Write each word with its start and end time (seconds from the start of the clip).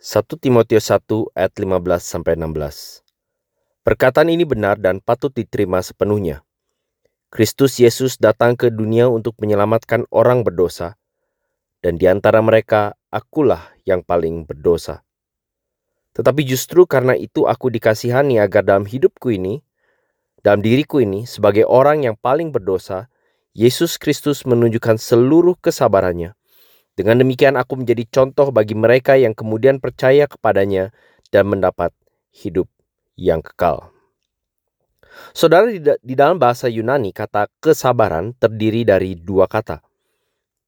1 0.00 0.24
Timotius 0.40 0.88
1 0.88 1.36
ayat 1.36 1.52
15 1.60 1.76
sampai 2.00 2.32
16. 2.32 3.04
Perkataan 3.84 4.32
ini 4.32 4.48
benar 4.48 4.80
dan 4.80 4.96
patut 4.96 5.28
diterima 5.28 5.84
sepenuhnya. 5.84 6.40
Kristus 7.28 7.76
Yesus 7.76 8.16
datang 8.16 8.56
ke 8.56 8.72
dunia 8.72 9.12
untuk 9.12 9.36
menyelamatkan 9.44 10.08
orang 10.08 10.40
berdosa, 10.40 10.96
dan 11.84 12.00
di 12.00 12.08
antara 12.08 12.40
mereka 12.40 12.96
akulah 13.12 13.76
yang 13.84 14.00
paling 14.00 14.48
berdosa. 14.48 15.04
Tetapi 16.16 16.48
justru 16.48 16.88
karena 16.88 17.12
itu 17.12 17.44
aku 17.44 17.68
dikasihani 17.68 18.40
agar 18.40 18.64
dalam 18.64 18.88
hidupku 18.88 19.36
ini, 19.36 19.60
dalam 20.40 20.64
diriku 20.64 21.04
ini, 21.04 21.28
sebagai 21.28 21.68
orang 21.68 22.08
yang 22.08 22.16
paling 22.16 22.56
berdosa, 22.56 23.12
Yesus 23.52 24.00
Kristus 24.00 24.48
menunjukkan 24.48 24.96
seluruh 24.96 25.60
kesabarannya 25.60 26.39
dengan 27.00 27.16
demikian 27.16 27.56
aku 27.56 27.80
menjadi 27.80 28.04
contoh 28.12 28.52
bagi 28.52 28.76
mereka 28.76 29.16
yang 29.16 29.32
kemudian 29.32 29.80
percaya 29.80 30.28
kepadanya 30.28 30.92
dan 31.32 31.48
mendapat 31.48 31.96
hidup 32.28 32.68
yang 33.16 33.40
kekal. 33.40 33.88
Saudara, 35.32 35.72
di 35.96 36.12
dalam 36.12 36.36
bahasa 36.36 36.68
Yunani, 36.68 37.16
kata 37.16 37.48
kesabaran 37.56 38.36
terdiri 38.36 38.84
dari 38.84 39.16
dua 39.16 39.48
kata, 39.48 39.80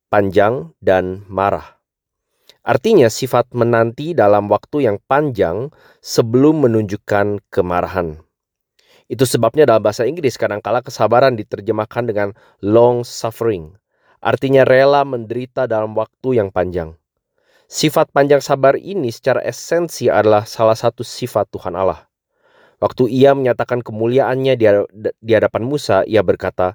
panjang 0.09 0.73
dan 0.81 1.29
marah. 1.29 1.77
Artinya 2.65 3.13
sifat 3.13 3.53
menanti 3.53 4.17
dalam 4.17 4.49
waktu 4.49 4.89
yang 4.89 4.97
panjang 5.05 5.69
sebelum 6.01 6.65
menunjukkan 6.65 7.45
kemarahan. 7.53 8.25
Itu 9.05 9.29
sebabnya 9.29 9.69
dalam 9.69 9.85
bahasa 9.85 10.09
Inggris 10.09 10.41
kadangkala 10.41 10.81
kesabaran 10.81 11.37
diterjemahkan 11.37 12.09
dengan 12.09 12.33
long 12.65 13.05
suffering 13.05 13.82
artinya 14.23 14.63
rela 14.63 15.03
menderita 15.03 15.67
dalam 15.67 15.99
waktu 15.99 16.39
yang 16.39 16.55
panjang. 16.55 16.95
Sifat 17.67 18.15
panjang 18.15 18.39
sabar 18.39 18.79
ini 18.79 19.11
secara 19.11 19.43
esensi 19.43 20.07
adalah 20.07 20.47
salah 20.47 20.79
satu 20.79 21.03
sifat 21.03 21.51
Tuhan 21.51 21.75
Allah. 21.75 22.07
Waktu 22.79 23.11
ia 23.11 23.35
menyatakan 23.35 23.83
kemuliaannya 23.83 24.55
di 25.19 25.33
hadapan 25.33 25.63
Musa, 25.63 26.03
ia 26.07 26.23
berkata, 26.27 26.75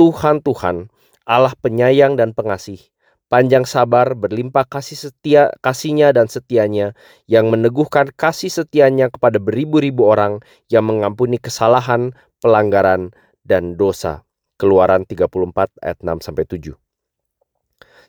Tuhan, 0.00 0.40
Tuhan, 0.40 0.88
Allah 1.28 1.52
penyayang 1.60 2.16
dan 2.16 2.32
pengasih, 2.32 2.80
panjang 3.28 3.68
sabar, 3.68 4.16
berlimpah 4.16 4.64
kasih 4.64 4.96
setia, 5.08 5.52
kasihnya 5.60 6.16
dan 6.16 6.26
setianya, 6.26 6.96
yang 7.28 7.52
meneguhkan 7.52 8.08
kasih 8.16 8.48
setianya 8.48 9.12
kepada 9.12 9.36
beribu-ribu 9.36 10.08
orang 10.08 10.40
yang 10.72 10.88
mengampuni 10.88 11.36
kesalahan, 11.36 12.16
pelanggaran, 12.40 13.12
dan 13.44 13.76
dosa. 13.76 14.24
Keluaran 14.60 15.04
34 15.08 15.28
ayat 15.82 15.98
6 16.00 16.24
sampai 16.24 16.44
7. 16.46 16.76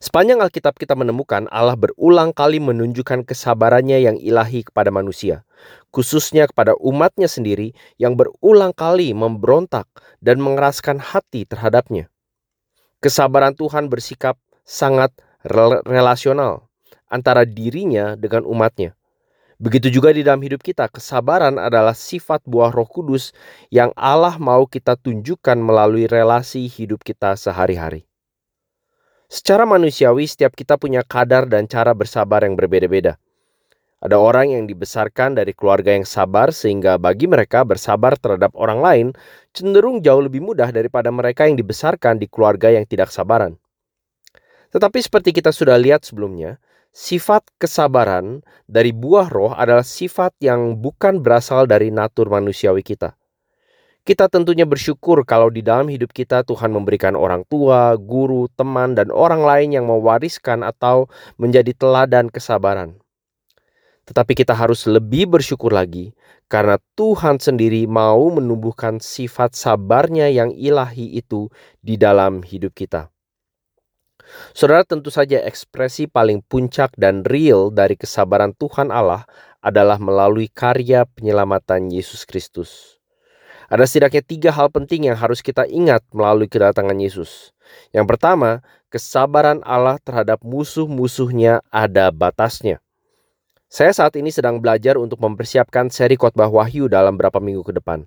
Sepanjang 0.04 0.44
Alkitab 0.44 0.76
kita 0.76 1.00
menemukan 1.00 1.48
Allah 1.48 1.80
berulang 1.80 2.36
kali 2.36 2.60
menunjukkan 2.60 3.24
kesabarannya 3.24 4.04
yang 4.04 4.20
ilahi 4.20 4.68
kepada 4.68 4.92
manusia, 4.92 5.48
khususnya 5.96 6.44
kepada 6.44 6.76
umatnya 6.76 7.32
sendiri 7.32 7.72
yang 7.96 8.20
berulang 8.20 8.76
kali 8.76 9.16
memberontak 9.16 9.88
dan 10.20 10.44
mengeraskan 10.44 11.00
hati 11.00 11.48
terhadapnya. 11.48 12.12
Kesabaran 13.00 13.56
Tuhan 13.56 13.88
bersikap 13.88 14.36
sangat 14.68 15.16
relasional 15.88 16.68
antara 17.08 17.48
dirinya 17.48 18.20
dengan 18.20 18.44
umatnya. 18.44 19.00
Begitu 19.64 19.96
juga 19.96 20.12
di 20.12 20.28
dalam 20.28 20.44
hidup 20.44 20.60
kita, 20.60 20.92
kesabaran 20.92 21.56
adalah 21.56 21.96
sifat 21.96 22.44
buah 22.44 22.76
Roh 22.76 22.84
Kudus 22.84 23.32
yang 23.72 23.96
Allah 23.96 24.36
mau 24.36 24.68
kita 24.68 25.00
tunjukkan 25.00 25.56
melalui 25.56 26.04
relasi 26.04 26.68
hidup 26.68 27.00
kita 27.00 27.40
sehari-hari. 27.40 28.04
Secara 29.32 29.64
manusiawi, 29.64 30.28
setiap 30.28 30.52
kita 30.52 30.76
punya 30.76 31.00
kadar 31.08 31.48
dan 31.48 31.72
cara 31.72 31.96
bersabar 31.96 32.44
yang 32.44 32.60
berbeda-beda. 32.60 33.16
Ada 34.04 34.20
orang 34.20 34.52
yang 34.52 34.68
dibesarkan 34.68 35.40
dari 35.40 35.56
keluarga 35.56 35.96
yang 35.96 36.04
sabar, 36.04 36.52
sehingga 36.52 37.00
bagi 37.00 37.32
mereka 37.32 37.64
bersabar 37.64 38.20
terhadap 38.20 38.52
orang 38.60 38.84
lain 38.84 39.08
cenderung 39.56 40.04
jauh 40.04 40.20
lebih 40.20 40.44
mudah 40.44 40.76
daripada 40.76 41.08
mereka 41.08 41.48
yang 41.48 41.56
dibesarkan 41.56 42.20
di 42.20 42.28
keluarga 42.28 42.68
yang 42.68 42.84
tidak 42.84 43.16
sabaran. 43.16 43.56
Tetapi, 44.76 45.00
seperti 45.00 45.32
kita 45.32 45.56
sudah 45.56 45.80
lihat 45.80 46.04
sebelumnya, 46.04 46.60
sifat 46.94 47.42
kesabaran 47.58 48.46
dari 48.70 48.94
buah 48.94 49.28
roh 49.34 49.52
adalah 49.52 49.82
sifat 49.82 50.38
yang 50.38 50.78
bukan 50.78 51.26
berasal 51.26 51.66
dari 51.66 51.90
natur 51.90 52.30
manusiawi 52.30 52.86
kita. 52.86 53.18
Kita 54.04 54.30
tentunya 54.30 54.68
bersyukur 54.68 55.24
kalau 55.26 55.50
di 55.50 55.64
dalam 55.66 55.90
hidup 55.90 56.14
kita 56.14 56.46
Tuhan 56.46 56.70
memberikan 56.70 57.16
orang 57.18 57.48
tua, 57.50 57.96
guru, 57.98 58.52
teman, 58.54 58.94
dan 58.94 59.10
orang 59.10 59.42
lain 59.42 59.70
yang 59.74 59.86
mewariskan 59.88 60.62
atau 60.62 61.10
menjadi 61.40 61.72
teladan 61.74 62.28
kesabaran. 62.28 63.00
Tetapi 64.04 64.36
kita 64.36 64.52
harus 64.52 64.84
lebih 64.84 65.32
bersyukur 65.32 65.72
lagi 65.72 66.12
karena 66.52 66.76
Tuhan 67.00 67.40
sendiri 67.40 67.88
mau 67.88 68.28
menumbuhkan 68.28 69.00
sifat 69.00 69.56
sabarnya 69.56 70.28
yang 70.28 70.52
ilahi 70.52 71.16
itu 71.16 71.48
di 71.80 71.96
dalam 71.96 72.44
hidup 72.44 72.76
kita. 72.76 73.08
Saudara 74.52 74.86
tentu 74.88 75.12
saja 75.14 75.42
ekspresi 75.44 76.10
paling 76.10 76.42
puncak 76.46 76.96
dan 76.96 77.24
real 77.28 77.70
dari 77.70 77.98
kesabaran 78.00 78.56
Tuhan 78.58 78.90
Allah 78.90 79.28
adalah 79.64 79.96
melalui 79.98 80.52
karya 80.52 81.08
penyelamatan 81.08 81.92
Yesus 81.92 82.28
Kristus. 82.28 83.00
Ada 83.72 83.88
setidaknya 83.88 84.24
tiga 84.24 84.50
hal 84.52 84.70
penting 84.70 85.08
yang 85.10 85.18
harus 85.18 85.40
kita 85.40 85.64
ingat 85.66 86.04
melalui 86.12 86.52
kedatangan 86.52 87.00
Yesus. 87.00 87.56
Yang 87.96 88.06
pertama, 88.14 88.62
kesabaran 88.92 89.64
Allah 89.66 89.98
terhadap 90.04 90.44
musuh-musuhnya 90.44 91.64
ada 91.72 92.12
batasnya. 92.14 92.84
Saya 93.74 93.90
saat 93.90 94.14
ini 94.20 94.30
sedang 94.30 94.62
belajar 94.62 95.02
untuk 95.02 95.18
mempersiapkan 95.18 95.90
seri 95.90 96.14
khotbah 96.14 96.46
Wahyu 96.52 96.86
dalam 96.86 97.18
beberapa 97.18 97.42
minggu 97.42 97.66
ke 97.66 97.74
depan. 97.74 98.06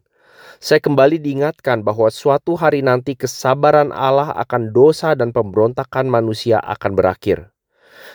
Saya 0.57 0.81
kembali 0.81 1.21
diingatkan 1.21 1.85
bahwa 1.85 2.09
suatu 2.09 2.57
hari 2.57 2.81
nanti 2.81 3.13
kesabaran 3.13 3.93
Allah 3.93 4.33
akan 4.41 4.73
dosa 4.73 5.13
dan 5.13 5.29
pemberontakan 5.29 6.09
manusia 6.09 6.57
akan 6.65 6.97
berakhir. 6.97 7.53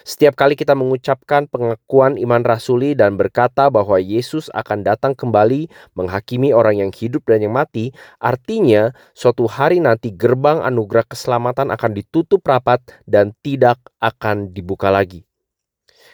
Setiap 0.02 0.34
kali 0.34 0.58
kita 0.58 0.74
mengucapkan 0.74 1.46
pengakuan 1.46 2.18
iman 2.18 2.42
rasuli 2.42 2.98
dan 2.98 3.18
berkata 3.18 3.70
bahwa 3.70 4.02
Yesus 4.02 4.50
akan 4.54 4.82
datang 4.82 5.14
kembali 5.14 5.70
menghakimi 5.94 6.50
orang 6.50 6.82
yang 6.82 6.92
hidup 6.94 7.30
dan 7.30 7.46
yang 7.46 7.54
mati, 7.54 7.94
artinya 8.18 8.94
suatu 9.14 9.46
hari 9.46 9.78
nanti 9.78 10.10
gerbang 10.10 10.66
anugerah 10.66 11.06
keselamatan 11.06 11.70
akan 11.70 11.92
ditutup 11.94 12.42
rapat 12.42 12.82
dan 13.06 13.38
tidak 13.46 13.78
akan 14.02 14.50
dibuka 14.50 14.90
lagi. 14.90 15.31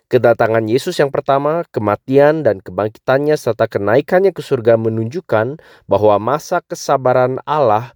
Kedatangan 0.07 0.63
Yesus 0.71 0.95
yang 1.03 1.11
pertama, 1.11 1.67
kematian 1.69 2.39
dan 2.39 2.63
kebangkitannya 2.63 3.35
serta 3.35 3.67
kenaikannya 3.67 4.31
ke 4.31 4.39
surga 4.39 4.79
menunjukkan 4.79 5.59
bahwa 5.83 6.15
masa 6.15 6.63
kesabaran 6.63 7.43
Allah 7.43 7.91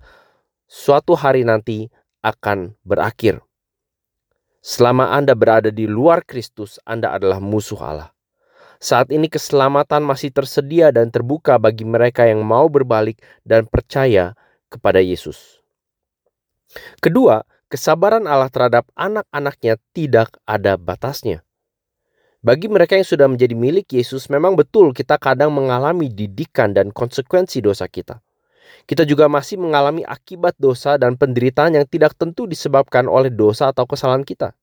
suatu 0.67 1.15
hari 1.15 1.47
nanti 1.47 1.87
akan 2.19 2.75
berakhir. 2.83 3.39
Selama 4.61 5.09
Anda 5.15 5.33
berada 5.33 5.73
di 5.73 5.89
luar 5.89 6.21
Kristus, 6.21 6.77
Anda 6.85 7.17
adalah 7.17 7.41
musuh 7.41 7.81
Allah. 7.81 8.09
Saat 8.81 9.13
ini 9.13 9.29
keselamatan 9.29 10.01
masih 10.01 10.33
tersedia 10.33 10.89
dan 10.89 11.13
terbuka 11.13 11.61
bagi 11.61 11.85
mereka 11.85 12.25
yang 12.25 12.41
mau 12.41 12.65
berbalik 12.69 13.21
dan 13.45 13.69
percaya 13.69 14.33
kepada 14.69 14.97
Yesus. 15.01 15.61
Kedua, 16.97 17.45
kesabaran 17.69 18.25
Allah 18.25 18.49
terhadap 18.49 18.89
anak-anaknya 18.97 19.77
tidak 19.93 20.33
ada 20.49 20.75
batasnya. 20.81 21.45
Bagi 22.41 22.65
mereka 22.65 22.97
yang 22.97 23.05
sudah 23.05 23.29
menjadi 23.29 23.53
milik 23.53 23.93
Yesus, 23.93 24.25
memang 24.25 24.57
betul 24.57 24.97
kita 24.97 25.21
kadang 25.21 25.53
mengalami 25.53 26.09
didikan 26.09 26.73
dan 26.73 26.89
konsekuensi 26.89 27.61
dosa 27.61 27.85
kita. 27.85 28.17
Kita 28.89 29.05
juga 29.05 29.29
masih 29.29 29.61
mengalami 29.61 30.01
akibat 30.01 30.57
dosa 30.57 30.97
dan 30.97 31.21
penderitaan 31.21 31.77
yang 31.77 31.85
tidak 31.85 32.17
tentu 32.17 32.49
disebabkan 32.49 33.05
oleh 33.05 33.29
dosa 33.29 33.69
atau 33.69 33.85
kesalahan 33.85 34.25
kita. 34.25 34.57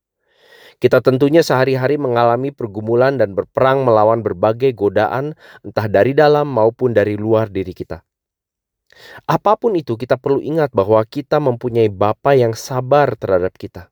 Kita 0.83 0.99
tentunya 0.99 1.39
sehari-hari 1.47 2.03
mengalami 2.03 2.51
pergumulan 2.51 3.15
dan 3.15 3.39
berperang 3.39 3.87
melawan 3.87 4.27
berbagai 4.27 4.75
godaan, 4.75 5.39
entah 5.63 5.87
dari 5.87 6.19
dalam 6.19 6.51
maupun 6.51 6.91
dari 6.91 7.15
luar 7.15 7.47
diri 7.47 7.71
kita. 7.71 8.03
Apa 9.31 9.55
pun 9.55 9.79
itu, 9.79 9.95
kita 9.95 10.19
perlu 10.19 10.43
ingat 10.43 10.75
bahwa 10.75 10.99
kita 11.07 11.39
mempunyai 11.39 11.87
Bapa 11.95 12.35
yang 12.35 12.59
sabar 12.59 13.15
terhadap 13.15 13.55
kita. 13.55 13.87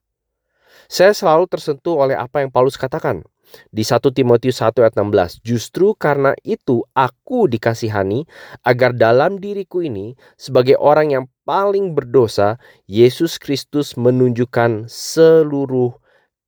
Saya 0.90 1.14
selalu 1.14 1.46
tersentuh 1.46 2.02
oleh 2.02 2.18
apa 2.18 2.42
yang 2.42 2.50
Paulus 2.50 2.74
katakan 2.74 3.22
di 3.70 3.82
1 3.82 4.02
Timotius 4.12 4.62
1 4.62 4.82
ayat 4.82 4.94
16. 4.98 5.42
Justru 5.42 5.94
karena 5.96 6.34
itu 6.42 6.82
aku 6.92 7.46
dikasihani 7.46 8.26
agar 8.66 8.92
dalam 8.92 9.38
diriku 9.38 9.82
ini 9.82 10.14
sebagai 10.36 10.76
orang 10.78 11.14
yang 11.14 11.24
paling 11.46 11.94
berdosa, 11.94 12.58
Yesus 12.90 13.38
Kristus 13.38 13.94
menunjukkan 13.94 14.90
seluruh 14.90 15.94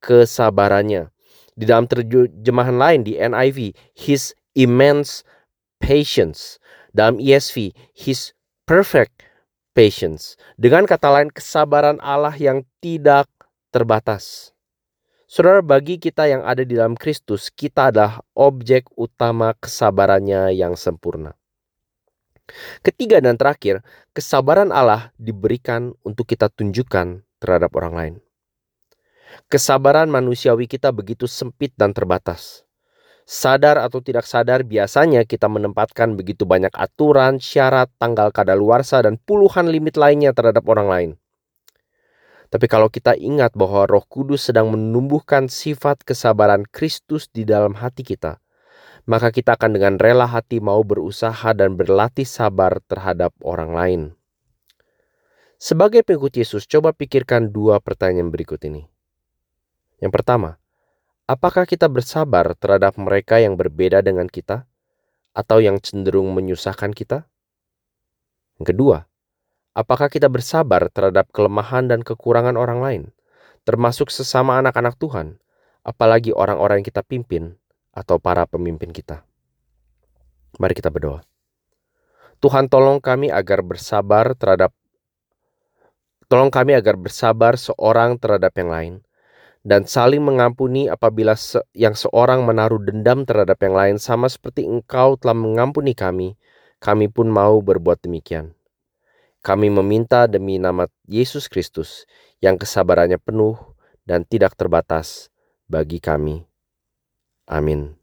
kesabarannya. 0.03 1.09
Di 1.55 1.67
dalam 1.67 1.87
terjemahan 1.87 2.75
lain 2.79 3.01
di 3.03 3.19
NIV, 3.19 3.75
his 3.95 4.31
immense 4.55 5.27
patience. 5.79 6.59
Dalam 6.95 7.19
ESV, 7.19 7.75
his 7.95 8.31
perfect 8.63 9.27
patience. 9.75 10.35
Dengan 10.59 10.87
kata 10.87 11.07
lain, 11.11 11.29
kesabaran 11.31 11.99
Allah 12.03 12.33
yang 12.35 12.67
tidak 12.83 13.27
terbatas. 13.71 14.51
Saudara, 15.29 15.61
bagi 15.61 16.01
kita 16.01 16.25
yang 16.25 16.41
ada 16.41 16.65
di 16.65 16.73
dalam 16.73 16.97
Kristus, 16.97 17.53
kita 17.53 17.93
adalah 17.93 18.25
objek 18.33 18.89
utama 18.97 19.53
kesabarannya 19.53 20.57
yang 20.57 20.73
sempurna. 20.73 21.37
Ketiga 22.81 23.21
dan 23.21 23.37
terakhir, 23.37 23.85
kesabaran 24.09 24.73
Allah 24.73 25.13
diberikan 25.21 25.93
untuk 26.01 26.25
kita 26.25 26.49
tunjukkan 26.49 27.21
terhadap 27.37 27.69
orang 27.77 27.93
lain. 27.93 28.15
Kesabaran 29.53 30.09
manusiawi 30.09 30.65
kita 30.65 30.89
begitu 30.89 31.29
sempit 31.29 31.77
dan 31.77 31.93
terbatas. 31.93 32.65
Sadar 33.21 33.77
atau 33.85 34.01
tidak 34.01 34.25
sadar, 34.25 34.65
biasanya 34.65 35.29
kita 35.29 35.45
menempatkan 35.45 36.17
begitu 36.17 36.49
banyak 36.49 36.73
aturan, 36.73 37.37
syarat, 37.37 37.93
tanggal 38.01 38.33
kadaluarsa, 38.33 39.05
dan 39.05 39.21
puluhan 39.21 39.69
limit 39.69 39.93
lainnya 39.93 40.33
terhadap 40.33 40.65
orang 40.65 40.89
lain. 40.89 41.11
Tapi 42.49 42.65
kalau 42.65 42.89
kita 42.89 43.13
ingat 43.13 43.53
bahwa 43.53 43.85
Roh 43.85 44.01
Kudus 44.09 44.49
sedang 44.49 44.73
menumbuhkan 44.73 45.45
sifat 45.45 46.01
kesabaran 46.01 46.65
Kristus 46.65 47.29
di 47.29 47.45
dalam 47.45 47.77
hati 47.77 48.01
kita, 48.01 48.41
maka 49.05 49.29
kita 49.29 49.53
akan 49.53 49.77
dengan 49.77 49.93
rela 50.01 50.25
hati 50.25 50.57
mau 50.57 50.81
berusaha 50.81 51.53
dan 51.53 51.77
berlatih 51.77 52.25
sabar 52.25 52.81
terhadap 52.89 53.33
orang 53.45 53.71
lain. 53.73 54.01
Sebagai 55.59 56.07
pengikut 56.07 56.39
Yesus, 56.39 56.69
coba 56.69 56.95
pikirkan 56.95 57.51
dua 57.51 57.83
pertanyaan 57.83 58.31
berikut 58.31 58.63
ini. 58.63 58.87
Yang 59.99 60.11
pertama, 60.15 60.55
apakah 61.27 61.67
kita 61.67 61.91
bersabar 61.91 62.55
terhadap 62.55 62.95
mereka 62.95 63.43
yang 63.43 63.59
berbeda 63.59 63.99
dengan 63.99 64.31
kita 64.31 64.63
atau 65.35 65.59
yang 65.59 65.77
cenderung 65.83 66.31
menyusahkan 66.31 66.95
kita? 66.95 67.27
Yang 68.55 68.65
kedua, 68.71 68.97
Apakah 69.79 70.11
kita 70.11 70.27
bersabar 70.27 70.91
terhadap 70.91 71.31
kelemahan 71.31 71.87
dan 71.87 72.03
kekurangan 72.03 72.59
orang 72.59 72.79
lain, 72.83 73.03
termasuk 73.63 74.11
sesama 74.11 74.59
anak-anak 74.59 74.99
Tuhan, 74.99 75.39
apalagi 75.87 76.35
orang-orang 76.35 76.83
yang 76.83 76.87
kita 76.91 76.99
pimpin 76.99 77.55
atau 77.95 78.19
para 78.19 78.43
pemimpin 78.43 78.91
kita? 78.91 79.23
Mari 80.59 80.75
kita 80.75 80.91
berdoa. 80.91 81.23
Tuhan 82.43 82.67
tolong 82.67 82.99
kami 82.99 83.31
agar 83.31 83.63
bersabar 83.63 84.35
terhadap 84.35 84.75
tolong 86.27 86.51
kami 86.51 86.75
agar 86.75 86.99
bersabar 86.99 87.55
seorang 87.55 88.19
terhadap 88.19 88.51
yang 88.59 88.67
lain 88.75 88.93
dan 89.63 89.87
saling 89.87 90.19
mengampuni 90.19 90.91
apabila 90.91 91.39
se 91.39 91.63
yang 91.71 91.95
seorang 91.95 92.43
menaruh 92.43 92.83
dendam 92.83 93.23
terhadap 93.23 93.55
yang 93.63 93.79
lain 93.79 93.95
sama 93.95 94.27
seperti 94.27 94.67
engkau 94.67 95.15
telah 95.15 95.39
mengampuni 95.39 95.95
kami, 95.95 96.35
kami 96.83 97.07
pun 97.07 97.31
mau 97.31 97.63
berbuat 97.63 98.03
demikian. 98.03 98.58
Kami 99.49 99.65
meminta 99.73 100.29
demi 100.29 100.61
nama 100.61 100.85
Yesus 101.09 101.49
Kristus 101.49 102.05
yang 102.37 102.53
kesabarannya 102.53 103.17
penuh 103.17 103.57
dan 104.05 104.21
tidak 104.21 104.53
terbatas 104.53 105.33
bagi 105.65 105.97
kami. 105.97 106.45
Amin. 107.49 107.97